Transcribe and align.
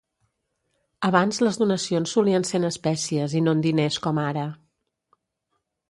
Abans 1.09 1.41
les 1.47 1.59
donacions 1.63 2.15
solien 2.17 2.47
ser 2.53 2.57
en 2.63 2.67
espècies 2.73 3.39
i 3.41 3.45
no 3.49 3.57
en 3.59 3.65
diners 3.71 4.03
com 4.07 4.25
ara. 4.27 4.51